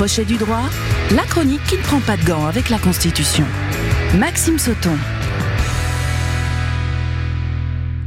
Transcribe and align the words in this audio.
Crochet 0.00 0.24
du 0.24 0.38
droit, 0.38 0.62
la 1.10 1.24
chronique 1.24 1.62
qui 1.64 1.76
ne 1.76 1.82
prend 1.82 2.00
pas 2.00 2.16
de 2.16 2.24
gants 2.24 2.46
avec 2.46 2.70
la 2.70 2.78
Constitution. 2.78 3.44
Maxime 4.18 4.58
Sauton. 4.58 4.96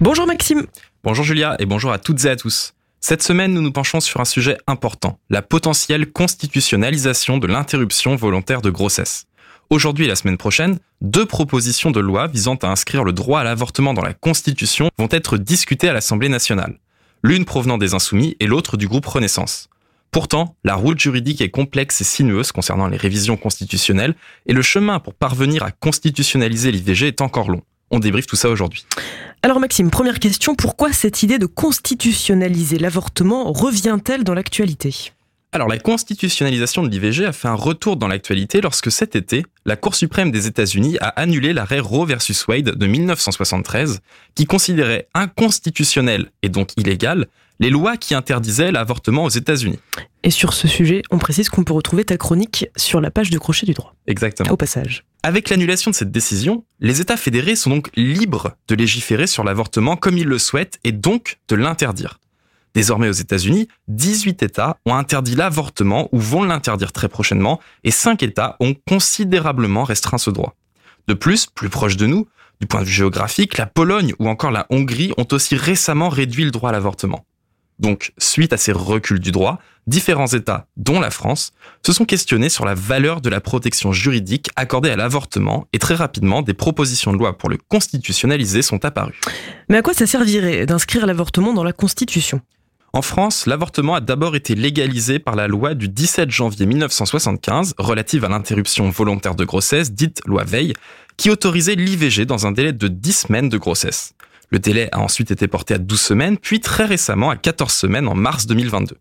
Bonjour 0.01 0.25
Maxime. 0.25 0.65
Bonjour 1.03 1.23
Julia 1.23 1.55
et 1.59 1.67
bonjour 1.67 1.91
à 1.91 1.99
toutes 1.99 2.25
et 2.25 2.29
à 2.29 2.35
tous. 2.35 2.73
Cette 2.99 3.21
semaine, 3.21 3.53
nous 3.53 3.61
nous 3.61 3.71
penchons 3.71 3.99
sur 3.99 4.19
un 4.19 4.25
sujet 4.25 4.57
important, 4.65 5.19
la 5.29 5.43
potentielle 5.43 6.11
constitutionnalisation 6.11 7.37
de 7.37 7.45
l'interruption 7.45 8.15
volontaire 8.15 8.63
de 8.63 8.71
grossesse. 8.71 9.25
Aujourd'hui 9.69 10.05
et 10.05 10.07
la 10.07 10.15
semaine 10.15 10.39
prochaine, 10.39 10.79
deux 11.01 11.27
propositions 11.27 11.91
de 11.91 11.99
loi 11.99 12.25
visant 12.25 12.55
à 12.55 12.69
inscrire 12.69 13.03
le 13.03 13.13
droit 13.13 13.41
à 13.41 13.43
l'avortement 13.43 13.93
dans 13.93 14.01
la 14.01 14.15
Constitution 14.15 14.89
vont 14.97 15.09
être 15.11 15.37
discutées 15.37 15.89
à 15.89 15.93
l'Assemblée 15.93 16.29
nationale. 16.29 16.79
L'une 17.21 17.45
provenant 17.45 17.77
des 17.77 17.93
Insoumis 17.93 18.35
et 18.39 18.47
l'autre 18.47 18.77
du 18.77 18.87
groupe 18.87 19.05
Renaissance. 19.05 19.69
Pourtant, 20.13 20.55
la 20.63 20.75
route 20.75 20.99
juridique 20.99 21.41
est 21.41 21.49
complexe 21.49 21.99
et 21.99 22.03
sinueuse 22.03 22.51
concernant 22.51 22.85
les 22.85 22.97
révisions 22.97 23.35
constitutionnelles 23.35 24.13
et 24.45 24.53
le 24.53 24.61
chemin 24.61 24.99
pour 24.99 25.15
parvenir 25.15 25.63
à 25.63 25.71
constitutionnaliser 25.71 26.71
l'IVG 26.71 27.07
est 27.07 27.21
encore 27.21 27.49
long. 27.49 27.63
On 27.89 27.97
débriefe 27.97 28.27
tout 28.27 28.35
ça 28.35 28.49
aujourd'hui. 28.49 28.85
Alors 29.41 29.59
Maxime, 29.59 29.89
première 29.89 30.19
question, 30.19 30.53
pourquoi 30.53 30.93
cette 30.93 31.23
idée 31.23 31.39
de 31.39 31.47
constitutionnaliser 31.47 32.77
l'avortement 32.77 33.51
revient-elle 33.51 34.23
dans 34.23 34.35
l'actualité? 34.35 35.11
Alors 35.51 35.67
la 35.67 35.79
constitutionnalisation 35.79 36.83
de 36.83 36.89
l'IVG 36.89 37.25
a 37.25 37.31
fait 37.31 37.47
un 37.47 37.55
retour 37.55 37.97
dans 37.97 38.07
l'actualité 38.07 38.61
lorsque 38.61 38.91
cet 38.91 39.15
été, 39.15 39.43
la 39.65 39.75
Cour 39.75 39.95
suprême 39.95 40.29
des 40.29 40.45
États-Unis 40.45 40.95
a 41.01 41.07
annulé 41.07 41.53
l'arrêt 41.53 41.79
Roe 41.79 42.05
versus 42.05 42.47
Wade 42.47 42.75
de 42.75 42.85
1973 42.85 44.01
qui 44.35 44.45
considérait 44.45 45.07
inconstitutionnel 45.15 46.31
et 46.43 46.49
donc 46.49 46.69
illégal 46.77 47.27
les 47.59 47.69
lois 47.69 47.97
qui 47.97 48.15
interdisaient 48.15 48.71
l'avortement 48.71 49.23
aux 49.23 49.29
États-Unis. 49.29 49.79
Et 50.23 50.31
sur 50.31 50.53
ce 50.53 50.67
sujet, 50.67 51.01
on 51.11 51.17
précise 51.17 51.49
qu'on 51.49 51.63
peut 51.63 51.73
retrouver 51.73 52.05
ta 52.05 52.17
chronique 52.17 52.67
sur 52.75 53.01
la 53.01 53.11
page 53.11 53.29
de 53.29 53.37
crochet 53.37 53.65
du 53.65 53.73
droit. 53.73 53.95
Exactement. 54.07 54.51
Au 54.51 54.57
passage. 54.57 55.05
Avec 55.23 55.49
l'annulation 55.49 55.91
de 55.91 55.95
cette 55.95 56.11
décision, 56.11 56.65
les 56.79 57.01
États 57.01 57.17
fédérés 57.17 57.55
sont 57.55 57.69
donc 57.69 57.89
libres 57.95 58.55
de 58.67 58.75
légiférer 58.75 59.27
sur 59.27 59.43
l'avortement 59.43 59.95
comme 59.95 60.17
ils 60.17 60.27
le 60.27 60.37
souhaitent 60.37 60.79
et 60.83 60.91
donc 60.91 61.39
de 61.47 61.55
l'interdire. 61.55 62.19
Désormais 62.73 63.07
aux 63.07 63.13
États-Unis, 63.13 63.67
18 63.87 64.41
États 64.43 64.77
ont 64.85 64.95
interdit 64.95 65.35
l'avortement 65.35 66.09
ou 66.11 66.19
vont 66.19 66.43
l'interdire 66.43 66.91
très 66.91 67.07
prochainement 67.07 67.59
et 67.83 67.91
5 67.91 68.23
États 68.23 68.57
ont 68.59 68.73
considérablement 68.87 69.83
restreint 69.83 70.17
ce 70.17 70.31
droit. 70.31 70.55
De 71.07 71.13
plus, 71.13 71.45
plus 71.45 71.69
proche 71.69 71.97
de 71.97 72.07
nous, 72.07 72.27
du 72.59 72.67
point 72.67 72.81
de 72.81 72.85
vue 72.85 72.93
géographique, 72.93 73.57
la 73.57 73.65
Pologne 73.65 74.13
ou 74.19 74.27
encore 74.27 74.51
la 74.51 74.65
Hongrie 74.69 75.11
ont 75.17 75.27
aussi 75.31 75.55
récemment 75.55 76.09
réduit 76.09 76.45
le 76.45 76.51
droit 76.51 76.69
à 76.69 76.73
l'avortement. 76.73 77.25
Donc, 77.79 78.13
suite 78.17 78.53
à 78.53 78.57
ces 78.57 78.71
reculs 78.71 79.19
du 79.19 79.31
droit, 79.31 79.59
différents 79.87 80.27
États, 80.27 80.67
dont 80.77 80.99
la 80.99 81.09
France, 81.09 81.51
se 81.85 81.93
sont 81.93 82.05
questionnés 82.05 82.49
sur 82.49 82.65
la 82.65 82.73
valeur 82.73 83.21
de 83.21 83.29
la 83.29 83.41
protection 83.41 83.91
juridique 83.91 84.49
accordée 84.55 84.89
à 84.89 84.95
l'avortement 84.95 85.67
et 85.73 85.79
très 85.79 85.95
rapidement, 85.95 86.41
des 86.41 86.53
propositions 86.53 87.13
de 87.13 87.17
loi 87.17 87.37
pour 87.37 87.49
le 87.49 87.57
constitutionnaliser 87.57 88.61
sont 88.61 88.85
apparues. 88.85 89.19
Mais 89.69 89.77
à 89.77 89.81
quoi 89.81 89.93
ça 89.93 90.07
servirait 90.07 90.65
d'inscrire 90.65 91.05
l'avortement 91.05 91.53
dans 91.53 91.63
la 91.63 91.73
Constitution? 91.73 92.41
En 92.95 93.01
France, 93.01 93.47
l'avortement 93.47 93.95
a 93.95 94.01
d'abord 94.01 94.35
été 94.35 94.53
légalisé 94.53 95.17
par 95.17 95.35
la 95.35 95.47
loi 95.47 95.73
du 95.73 95.89
17 95.89 96.29
janvier 96.29 96.67
1975 96.67 97.73
relative 97.79 98.23
à 98.23 98.29
l'interruption 98.29 98.91
volontaire 98.91 99.33
de 99.33 99.45
grossesse, 99.45 99.93
dite 99.93 100.21
loi 100.27 100.43
Veil, 100.43 100.73
qui 101.17 101.31
autorisait 101.31 101.73
l'IVG 101.73 102.25
dans 102.25 102.45
un 102.45 102.51
délai 102.51 102.71
de 102.71 102.87
10 102.87 103.13
semaines 103.13 103.49
de 103.49 103.57
grossesse. 103.57 104.13
Le 104.53 104.59
délai 104.59 104.87
a 104.91 104.99
ensuite 104.99 105.31
été 105.31 105.47
porté 105.47 105.73
à 105.73 105.79
12 105.79 105.99
semaines, 105.99 106.37
puis 106.37 106.59
très 106.59 106.85
récemment 106.85 107.31
à 107.31 107.35
14 107.35 107.73
semaines 107.73 108.07
en 108.07 108.13
mars 108.13 108.45
2022. 108.45 108.95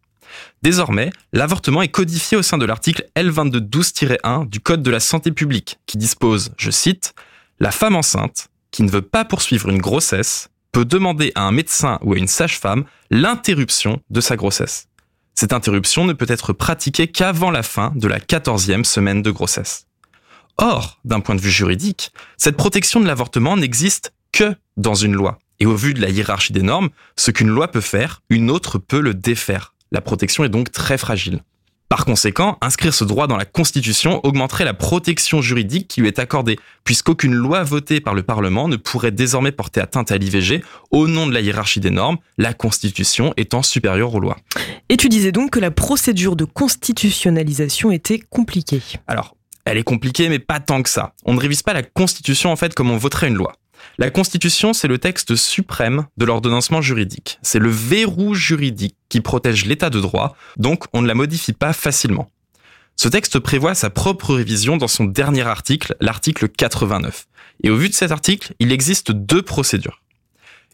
Désormais, 0.63 1.11
l'avortement 1.35 1.83
est 1.83 1.89
codifié 1.89 2.39
au 2.39 2.43
sein 2.43 2.57
de 2.57 2.65
l'article 2.65 3.07
L2212-1 3.17 4.49
du 4.49 4.61
Code 4.61 4.83
de 4.83 4.91
la 4.91 4.99
santé 4.99 5.31
publique, 5.31 5.79
qui 5.85 5.99
dispose, 5.99 6.53
je 6.57 6.71
cite, 6.71 7.13
La 7.61 7.71
femme 7.71 7.97
enceinte, 7.97 8.49
qui 8.71 8.83
ne 8.83 8.91
veut 8.91 9.03
pas 9.03 9.27
poursuivre 9.27 9.69
une 9.69 9.83
grossesse, 9.83 10.49
peut 10.73 10.87
demander 10.87 11.33
à 11.35 11.43
un 11.43 11.53
médecin 11.53 11.99
ou 12.01 12.15
à 12.15 12.17
une 12.17 12.29
sage-femme 12.29 12.85
l'interruption 13.11 14.01
de 14.09 14.23
sa 14.23 14.37
grossesse. 14.37 14.89
Cette 15.35 15.53
interruption 15.53 16.07
ne 16.07 16.15
peut 16.15 16.25
être 16.31 16.55
pratiquée 16.55 17.09
qu'avant 17.09 17.51
la 17.51 17.63
fin 17.63 17.93
de 17.95 18.09
la 18.09 18.21
quatorzième 18.21 18.87
semaine 18.87 19.21
de 19.21 19.31
grossesse. 19.31 19.87
Or, 20.57 20.99
d'un 21.05 21.21
point 21.21 21.35
de 21.35 21.43
vue 21.43 21.51
juridique, 21.51 22.11
cette 22.39 22.57
protection 22.57 23.01
de 23.01 23.07
l'avortement 23.07 23.59
n'existe 23.59 24.15
que 24.33 24.55
dans 24.79 24.95
une 24.95 25.13
loi. 25.13 25.39
Et 25.61 25.67
au 25.67 25.77
vu 25.77 25.95
de 25.95 26.01
la 26.01 26.11
hiérarchie 26.11 26.53
des 26.53 26.63
normes, 26.63 26.91
ce 27.17 27.31
qu'une 27.31 27.49
loi 27.49 27.69
peut 27.69 27.81
faire, 27.81 28.23
une 28.31 28.51
autre 28.51 28.79
peut 28.79 29.01
le 29.01 29.15
défaire. 29.15 29.75
La 29.91 30.01
protection 30.01 30.45
est 30.45 30.49
donc 30.49 30.73
très 30.73 30.99
fragile. 30.99 31.41
Par 31.93 32.07
conséquent, 32.07 32.57
inscrire 32.63 32.95
ce 32.95 33.05
droit 33.05 33.27
dans 33.27 33.37
la 33.37 33.45
Constitution 33.45 34.25
augmenterait 34.25 34.65
la 34.65 34.73
protection 34.73 35.43
juridique 35.43 35.89
qui 35.89 36.01
lui 36.01 36.09
est 36.09 36.19
accordée, 36.19 36.59
puisqu'aucune 36.85 37.35
loi 37.35 37.65
votée 37.65 38.01
par 38.01 38.15
le 38.15 38.23
Parlement 38.23 38.67
ne 38.67 38.77
pourrait 38.77 39.11
désormais 39.11 39.53
porter 39.53 39.83
atteinte 39.83 40.11
à 40.11 40.17
l'IVG 40.17 40.65
au 40.91 41.07
nom 41.07 41.27
de 41.27 41.35
la 41.35 41.43
hiérarchie 41.43 41.81
des 41.81 41.91
normes, 41.91 42.17
la 42.39 42.55
Constitution 42.55 43.35
étant 43.37 43.63
supérieure 43.63 44.15
aux 44.15 44.21
lois. 44.21 44.39
Et 44.89 44.97
tu 44.97 45.11
disais 45.11 45.33
donc 45.33 45.51
que 45.51 45.61
la 45.61 45.71
procédure 45.71 46.35
de 46.35 46.47
constitutionnalisation 46.47 47.91
était 47.91 48.21
compliquée. 48.21 48.81
Alors, 49.07 49.37
elle 49.67 49.77
est 49.77 49.85
compliquée, 49.85 50.31
mais 50.31 50.39
pas 50.39 50.61
tant 50.61 50.83
que 50.83 50.89
ça. 50.89 51.13
On 51.27 51.35
ne 51.35 51.41
révise 51.41 51.63
pas 51.63 51.75
la 51.75 51.83
Constitution 51.83 52.51
en 52.51 52.57
fait 52.57 52.73
comme 52.73 52.91
on 52.91 52.97
voterait 52.97 53.29
une 53.29 53.35
loi. 53.35 53.53
La 53.99 54.11
Constitution, 54.11 54.73
c'est 54.73 54.89
le 54.89 54.99
texte 54.99 55.37
suprême 55.37 56.07
de 56.17 56.25
l'ordonnancement 56.25 56.81
juridique. 56.81 57.39
C'est 57.43 57.59
le 57.59 57.71
verrou 57.71 58.35
juridique 58.35 58.97
qui 59.09 59.21
protège 59.21 59.67
l'état 59.67 59.91
de 59.91 60.01
droit, 60.01 60.37
donc 60.57 60.85
on 60.93 61.03
ne 61.03 61.07
la 61.07 61.15
modifie 61.15 61.53
pas 61.53 61.73
facilement. 61.73 62.31
Ce 62.97 63.09
texte 63.09 63.39
prévoit 63.39 63.75
sa 63.75 63.91
propre 63.91 64.35
révision 64.35 64.77
dans 64.77 64.89
son 64.89 65.05
dernier 65.05 65.43
article, 65.43 65.97
l'article 66.01 66.49
89. 66.49 67.27
Et 67.65 67.71
au 67.71 67.77
vu 67.77 67.89
de 67.89 67.95
cet 67.95 68.13
article, 68.13 68.55
il 68.59 68.73
existe 68.73 69.13
deux 69.13 69.43
procédures. 69.43 70.03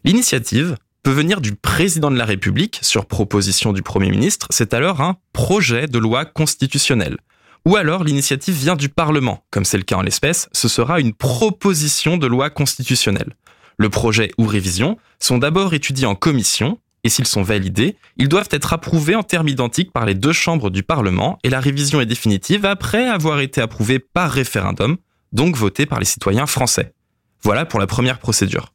L'initiative 0.03 0.75
peut 1.03 1.11
venir 1.11 1.41
du 1.41 1.55
président 1.55 2.11
de 2.11 2.17
la 2.17 2.25
République 2.25 2.79
sur 2.81 3.05
proposition 3.05 3.73
du 3.73 3.81
Premier 3.81 4.11
ministre, 4.11 4.47
c'est 4.49 4.73
alors 4.73 5.01
un 5.01 5.17
projet 5.33 5.87
de 5.87 5.97
loi 5.97 6.25
constitutionnelle. 6.25 7.17
Ou 7.65 7.75
alors 7.75 8.03
l'initiative 8.03 8.55
vient 8.55 8.75
du 8.75 8.89
Parlement, 8.89 9.43
comme 9.51 9.65
c'est 9.65 9.77
le 9.77 9.83
cas 9.83 9.97
en 9.97 10.01
l'espèce, 10.01 10.49
ce 10.53 10.67
sera 10.67 10.99
une 10.99 11.13
proposition 11.13 12.17
de 12.17 12.27
loi 12.27 12.49
constitutionnelle. 12.49 13.35
Le 13.77 13.89
projet 13.89 14.31
ou 14.37 14.45
révision 14.45 14.97
sont 15.19 15.37
d'abord 15.37 15.73
étudiés 15.73 16.05
en 16.05 16.15
commission, 16.15 16.79
et 17.03 17.09
s'ils 17.09 17.27
sont 17.27 17.43
validés, 17.43 17.95
ils 18.17 18.27
doivent 18.27 18.49
être 18.51 18.73
approuvés 18.73 19.15
en 19.15 19.23
termes 19.23 19.47
identiques 19.47 19.91
par 19.91 20.05
les 20.05 20.15
deux 20.15 20.33
chambres 20.33 20.69
du 20.69 20.83
Parlement, 20.83 21.39
et 21.43 21.49
la 21.49 21.59
révision 21.59 22.01
est 22.01 22.05
définitive 22.05 22.65
après 22.65 23.07
avoir 23.07 23.39
été 23.39 23.61
approuvée 23.61 23.99
par 23.99 24.31
référendum, 24.31 24.97
donc 25.31 25.55
votée 25.55 25.85
par 25.85 25.99
les 25.99 26.05
citoyens 26.05 26.45
français. 26.45 26.93
Voilà 27.41 27.65
pour 27.65 27.79
la 27.79 27.87
première 27.87 28.19
procédure. 28.19 28.73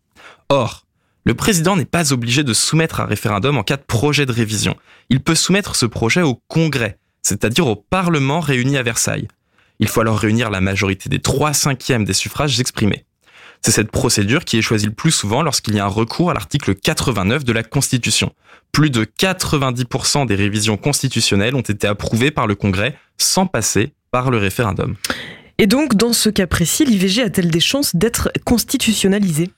Or, 0.49 0.87
le 1.25 1.35
président 1.35 1.77
n'est 1.77 1.85
pas 1.85 2.13
obligé 2.13 2.45
de 2.45 2.53
soumettre 2.53 3.01
un 3.01 3.07
référendum 3.07 3.57
en 3.57 3.63
cas 3.63 3.77
de 3.77 3.83
projet 3.83 4.27
de 4.27 4.33
révision. 4.33 4.77
Il 5.11 5.21
peut 5.21 5.35
soumettre 5.35 5.75
ce 5.75 5.87
projet 5.87 6.23
au 6.23 6.41
Congrès, 6.49 6.99
c'est-à-dire 7.25 7.67
au 7.67 7.75
Parlement 7.75 8.39
réuni 8.39 8.77
à 8.77 8.85
Versailles. 8.85 9.27
Il 9.81 9.89
faut 9.89 10.01
alors 10.01 10.19
réunir 10.19 10.51
la 10.51 10.61
majorité 10.61 11.09
des 11.09 11.19
3 11.19 11.53
cinquièmes 11.53 12.05
des 12.05 12.13
suffrages 12.13 12.61
exprimés. 12.61 13.05
C'est 13.63 13.73
cette 13.73 13.91
procédure 13.91 14.45
qui 14.45 14.59
est 14.59 14.63
choisie 14.63 14.87
le 14.87 14.93
plus 14.93 15.11
souvent 15.11 15.43
lorsqu'il 15.43 15.75
y 15.75 15.81
a 15.81 15.85
un 15.85 15.89
recours 15.89 16.31
à 16.31 16.35
l'article 16.35 16.75
89 16.75 17.45
de 17.45 17.53
la 17.53 17.63
Constitution. 17.63 18.33
Plus 18.73 18.91
de 18.91 19.05
90% 19.05 20.27
des 20.27 20.35
révisions 20.35 20.77
constitutionnelles 20.77 21.55
ont 21.55 21.61
été 21.61 21.87
approuvées 21.87 22.31
par 22.31 22.47
le 22.47 22.55
Congrès 22.55 22.97
sans 23.17 23.47
passer 23.47 23.95
par 24.11 24.31
le 24.31 24.37
référendum. 24.37 24.97
Et 25.57 25.67
donc, 25.67 25.95
dans 25.95 26.13
ce 26.13 26.29
cas 26.29 26.47
précis, 26.47 26.85
l'IVG 26.85 27.23
a-t-elle 27.23 27.51
des 27.51 27.61
chances 27.61 27.97
d'être 27.97 28.31
constitutionnalisée? 28.45 29.51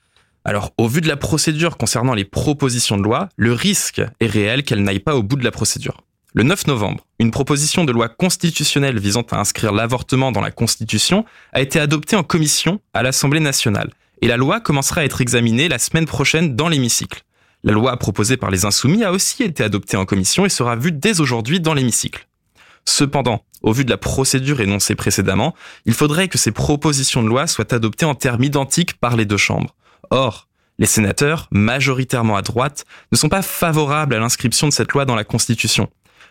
Alors, 0.45 0.71
au 0.77 0.87
vu 0.87 1.01
de 1.01 1.07
la 1.09 1.17
procédure 1.17 1.75
concernant 1.75 2.13
les 2.13 2.23
propositions 2.23 2.97
de 2.97 3.03
loi, 3.03 3.27
le 3.35 3.51
risque 3.51 4.01
est 4.21 4.27
réel 4.27 4.63
qu'elle 4.63 4.83
n'aille 4.83 4.99
pas 4.99 5.15
au 5.15 5.23
bout 5.23 5.35
de 5.35 5.43
la 5.43 5.51
procédure. 5.51 6.01
Le 6.37 6.43
9 6.43 6.67
novembre, 6.67 7.03
une 7.17 7.31
proposition 7.31 7.83
de 7.83 7.91
loi 7.91 8.09
constitutionnelle 8.09 8.99
visant 8.99 9.23
à 9.31 9.39
inscrire 9.39 9.71
l'avortement 9.71 10.31
dans 10.31 10.39
la 10.39 10.51
Constitution 10.51 11.25
a 11.51 11.61
été 11.61 11.79
adoptée 11.79 12.15
en 12.15 12.21
commission 12.21 12.79
à 12.93 13.01
l'Assemblée 13.01 13.39
nationale 13.39 13.89
et 14.21 14.27
la 14.27 14.37
loi 14.37 14.59
commencera 14.59 15.01
à 15.01 15.03
être 15.03 15.19
examinée 15.19 15.67
la 15.67 15.79
semaine 15.79 16.05
prochaine 16.05 16.55
dans 16.55 16.69
l'hémicycle. 16.69 17.23
La 17.63 17.73
loi 17.73 17.97
proposée 17.97 18.37
par 18.37 18.51
les 18.51 18.65
insoumis 18.65 19.03
a 19.03 19.11
aussi 19.11 19.41
été 19.41 19.63
adoptée 19.63 19.97
en 19.97 20.05
commission 20.05 20.45
et 20.45 20.49
sera 20.49 20.75
vue 20.75 20.91
dès 20.91 21.21
aujourd'hui 21.21 21.59
dans 21.59 21.73
l'hémicycle. 21.73 22.27
Cependant, 22.85 23.43
au 23.63 23.73
vu 23.73 23.83
de 23.83 23.89
la 23.89 23.97
procédure 23.97 24.61
énoncée 24.61 24.93
précédemment, 24.93 25.55
il 25.85 25.95
faudrait 25.95 26.27
que 26.27 26.37
ces 26.37 26.51
propositions 26.51 27.23
de 27.23 27.29
loi 27.29 27.47
soient 27.47 27.73
adoptées 27.73 28.05
en 28.05 28.13
termes 28.13 28.43
identiques 28.43 28.99
par 28.99 29.15
les 29.15 29.25
deux 29.25 29.37
chambres. 29.37 29.73
Or, 30.11 30.47
les 30.77 30.85
sénateurs, 30.85 31.47
majoritairement 31.49 32.35
à 32.35 32.43
droite, 32.43 32.85
ne 33.11 33.17
sont 33.17 33.27
pas 33.27 33.41
favorables 33.41 34.13
à 34.13 34.19
l'inscription 34.19 34.67
de 34.67 34.73
cette 34.73 34.91
loi 34.91 35.05
dans 35.05 35.15
la 35.15 35.23
Constitution. 35.23 35.89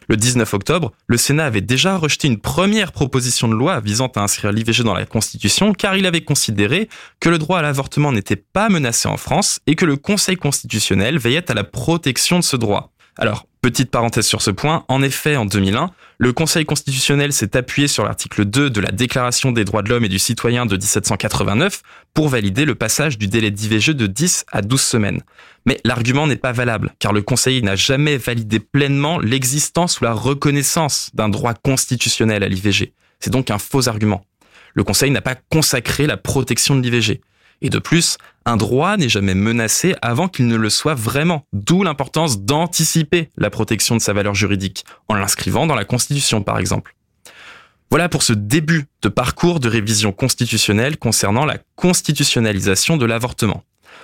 Le 0.09 0.17
19 0.17 0.55
octobre, 0.55 0.93
le 1.07 1.17
Sénat 1.17 1.47
avait 1.47 1.61
déjà 1.61 1.97
rejeté 1.97 2.29
une 2.29 2.39
première 2.39 2.93
proposition 2.93 3.49
de 3.49 3.55
loi 3.55 3.81
visant 3.81 4.11
à 4.15 4.21
inscrire 4.21 4.53
l'IVG 4.53 4.85
dans 4.85 4.95
la 4.95 5.05
Constitution 5.05 5.73
car 5.73 5.97
il 5.97 6.07
avait 6.07 6.23
considéré 6.23 6.89
que 7.21 7.29
le 7.29 7.39
droit 7.39 7.59
à 7.59 7.63
l'avortement 7.63 8.13
n'était 8.13 8.37
pas 8.37 8.69
menacé 8.69 9.09
en 9.09 9.17
France 9.17 9.61
et 9.67 9.75
que 9.75 9.85
le 9.85 9.97
Conseil 9.97 10.37
constitutionnel 10.37 11.19
veillait 11.19 11.51
à 11.51 11.55
la 11.55 11.65
protection 11.65 12.39
de 12.39 12.45
ce 12.45 12.57
droit. 12.57 12.93
Alors, 13.19 13.47
petite 13.63 13.91
parenthèse 13.91 14.27
sur 14.27 14.43
ce 14.43 14.51
point, 14.51 14.85
en 14.89 15.03
effet, 15.03 15.37
en 15.37 15.47
2001, 15.47 15.91
le 16.19 16.33
Conseil 16.33 16.67
constitutionnel 16.67 17.33
s'est 17.33 17.57
appuyé 17.57 17.89
sur 17.89 18.05
l'article 18.05 18.45
2 18.45 18.69
de 18.69 18.81
la 18.81 18.91
Déclaration 18.91 19.53
des 19.53 19.65
droits 19.65 19.83
de 19.83 19.89
l'homme 19.89 20.05
et 20.05 20.11
du 20.11 20.19
citoyen 20.19 20.67
de 20.67 20.77
1789 20.77 21.83
pour 22.13 22.29
valider 22.29 22.67
le 22.67 22.75
passage 22.75 23.17
du 23.17 23.27
délai 23.27 23.51
d'IVG 23.51 23.95
de 23.95 24.07
10 24.07 24.45
à 24.53 24.61
12 24.61 24.81
semaines. 24.81 25.23
Mais 25.65 25.81
l'argument 25.85 26.27
n'est 26.27 26.37
pas 26.37 26.53
valable, 26.53 26.95
car 26.99 27.15
le 27.15 27.23
Conseil 27.23 27.63
n'a 27.63 27.75
jamais 27.75 28.19
validé 28.19 28.61
pleinement 28.61 29.19
l'existence 29.19 30.01
ou 30.01 30.05
la 30.05 30.13
reconnaissance 30.13 31.11
d'un 31.15 31.31
droit 31.31 31.55
constitutionnel 31.55 32.43
à 32.43 32.49
l'IVG. 32.49 32.93
C'est 33.21 33.33
donc 33.33 33.51
un 33.51 33.59
faux 33.59 33.89
argument. 33.89 34.25
Le 34.75 34.85
Conseil 34.85 35.11
n'a 35.11 35.23
pas 35.23 35.35
consacré 35.35 36.07
la 36.07 36.19
protection 36.19 36.77
de 36.77 36.83
l'IVG. 36.83 37.23
Et 37.63 37.71
de 37.71 37.79
plus, 37.79 38.19
un 38.45 38.57
droit 38.57 38.97
n'est 38.97 39.09
jamais 39.09 39.35
menacé 39.35 39.95
avant 40.03 40.29
qu'il 40.29 40.47
ne 40.47 40.57
le 40.57 40.71
soit 40.71 40.95
vraiment, 40.95 41.45
d'où 41.53 41.83
l'importance 41.83 42.41
d'anticiper 42.41 43.31
la 43.37 43.51
protection 43.51 43.97
de 43.97 44.01
sa 44.01 44.13
valeur 44.13 44.35
juridique, 44.35 44.85
en 45.09 45.15
l'inscrivant 45.15 45.67
dans 45.67 45.75
la 45.75 45.85
Constitution 45.85 46.43
par 46.43 46.59
exemple. 46.59 46.95
Voilà 47.91 48.09
pour 48.09 48.23
ce 48.23 48.33
début 48.33 48.87
de 49.03 49.09
parcours 49.09 49.61
de 49.61 49.69
révision 49.69 50.13
constitutionnelle 50.13 50.97
concernant 50.97 51.45
la 51.45 51.59
constitutionnalisation 51.77 52.97
de 52.97 53.07
l'avortement. 53.07 53.63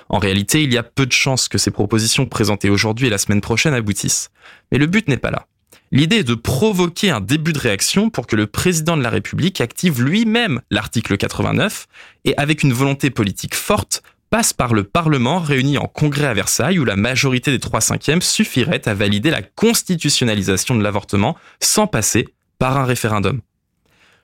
En 0.09 0.19
réalité, 0.19 0.63
il 0.63 0.73
y 0.73 0.79
a 0.79 0.83
peu 0.83 1.07
de 1.07 1.13
chances 1.13 1.49
que 1.49 1.59
ces 1.59 1.71
propositions 1.71 2.27
présentées 2.27 2.71
aujourd'hui 2.71 3.09
et 3.09 3.11
la 3.11 3.19
semaine 3.19 3.41
prochaine 3.41 3.75
aboutissent. 3.75 4.31
Mais 4.71 4.79
le 4.79 4.87
but 4.87 5.09
n'est 5.09 5.17
pas 5.17 5.31
là. 5.31 5.47
L'idée 5.95 6.21
est 6.21 6.25
de 6.25 6.35
provoquer 6.35 7.11
un 7.11 7.21
début 7.21 7.53
de 7.53 7.59
réaction 7.59 8.09
pour 8.09 8.27
que 8.27 8.35
le 8.35 8.47
président 8.47 8.97
de 8.97 9.03
la 9.03 9.11
République 9.11 9.61
active 9.61 10.03
lui-même 10.03 10.63
l'article 10.71 11.19
89 11.19 11.87
et 12.25 12.35
avec 12.39 12.63
une 12.63 12.73
volonté 12.73 13.11
politique 13.11 13.55
forte 13.55 14.03
passe 14.31 14.55
par 14.55 14.73
le 14.73 14.85
Parlement 14.85 15.39
réuni 15.39 15.77
en 15.77 15.87
congrès 15.87 16.29
à 16.29 16.33
Versailles 16.33 16.79
où 16.79 16.87
la 16.87 16.97
majorité 16.97 17.51
des 17.51 17.59
3 17.59 17.83
cinquièmes 17.83 18.23
suffirait 18.23 18.89
à 18.89 18.95
valider 18.95 19.31
la 19.31 19.43
constitutionnalisation 19.43 20.77
de 20.77 20.83
l'avortement 20.83 21.37
sans 21.61 21.87
passer 21.87 22.27
par 22.59 22.79
un 22.79 22.87
référendum. 22.87 23.43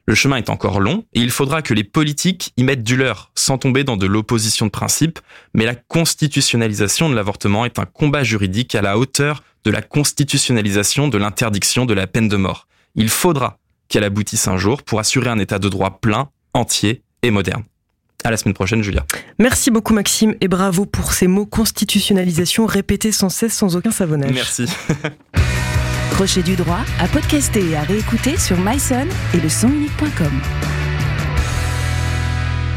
Le 0.06 0.14
chemin 0.14 0.38
est 0.38 0.48
encore 0.48 0.80
long 0.80 1.04
et 1.12 1.20
il 1.20 1.30
faudra 1.30 1.60
que 1.60 1.74
les 1.74 1.84
politiques 1.84 2.54
y 2.56 2.64
mettent 2.64 2.82
du 2.82 2.96
leur 2.96 3.30
sans 3.34 3.58
tomber 3.58 3.84
dans 3.84 3.98
de 3.98 4.06
l'opposition 4.06 4.64
de 4.64 4.70
principe, 4.70 5.18
mais 5.52 5.66
la 5.66 5.74
constitutionnalisation 5.74 7.10
de 7.10 7.14
l'avortement 7.14 7.66
est 7.66 7.78
un 7.78 7.84
combat 7.84 8.24
juridique 8.24 8.74
à 8.74 8.80
la 8.80 8.96
hauteur 8.96 9.42
de 9.68 9.72
la 9.72 9.82
constitutionnalisation 9.82 11.08
de 11.08 11.18
l'interdiction 11.18 11.84
de 11.84 11.92
la 11.92 12.06
peine 12.06 12.26
de 12.26 12.38
mort. 12.38 12.66
Il 12.94 13.10
faudra 13.10 13.58
qu'elle 13.88 14.02
aboutisse 14.02 14.48
un 14.48 14.56
jour 14.56 14.82
pour 14.82 14.98
assurer 14.98 15.28
un 15.28 15.38
état 15.38 15.58
de 15.58 15.68
droit 15.68 16.00
plein, 16.00 16.30
entier 16.54 17.02
et 17.22 17.30
moderne. 17.30 17.64
À 18.24 18.30
la 18.30 18.38
semaine 18.38 18.54
prochaine, 18.54 18.82
Julia. 18.82 19.04
Merci 19.38 19.70
beaucoup, 19.70 19.92
Maxime, 19.92 20.34
et 20.40 20.48
bravo 20.48 20.86
pour 20.86 21.12
ces 21.12 21.26
mots 21.26 21.44
constitutionnalisation 21.44 22.64
répétés 22.64 23.12
sans 23.12 23.28
cesse, 23.28 23.52
sans 23.52 23.76
aucun 23.76 23.90
savonnage. 23.90 24.32
Merci. 24.32 24.64
Crochet 26.12 26.42
du 26.42 26.56
droit 26.56 26.80
à 26.98 27.06
podcaster 27.06 27.68
et 27.68 27.76
à 27.76 27.82
réécouter 27.82 28.38
sur 28.38 28.56
myson 28.58 29.06
et 29.34 29.36
le. 29.36 29.50